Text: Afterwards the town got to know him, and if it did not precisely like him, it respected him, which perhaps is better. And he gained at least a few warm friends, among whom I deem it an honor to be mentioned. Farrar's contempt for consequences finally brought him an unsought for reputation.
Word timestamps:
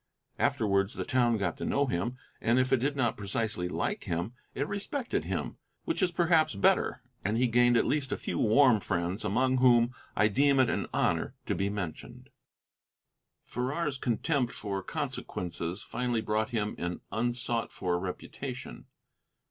Afterwards 0.39 0.95
the 0.95 1.05
town 1.05 1.37
got 1.37 1.57
to 1.57 1.63
know 1.65 1.85
him, 1.85 2.17
and 2.41 2.57
if 2.57 2.73
it 2.73 2.77
did 2.79 2.95
not 2.95 3.15
precisely 3.15 3.67
like 3.69 4.05
him, 4.05 4.33
it 4.55 4.67
respected 4.67 5.25
him, 5.25 5.57
which 5.85 6.03
perhaps 6.15 6.55
is 6.55 6.59
better. 6.59 7.03
And 7.23 7.37
he 7.37 7.45
gained 7.47 7.77
at 7.77 7.85
least 7.85 8.11
a 8.11 8.17
few 8.17 8.39
warm 8.39 8.79
friends, 8.79 9.23
among 9.23 9.57
whom 9.57 9.93
I 10.15 10.27
deem 10.27 10.59
it 10.59 10.71
an 10.71 10.87
honor 10.91 11.35
to 11.45 11.53
be 11.53 11.69
mentioned. 11.69 12.31
Farrar's 13.45 13.99
contempt 13.99 14.53
for 14.53 14.81
consequences 14.81 15.83
finally 15.83 16.21
brought 16.21 16.49
him 16.49 16.73
an 16.79 17.01
unsought 17.11 17.71
for 17.71 17.99
reputation. 17.99 18.87